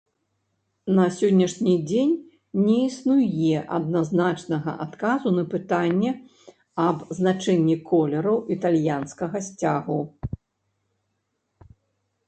[0.99, 2.15] На сённяшні дзень
[2.65, 6.11] не існуе адназначнага адказу на пытанне
[6.87, 10.01] аб значэнні колераў італьянскага сцягу.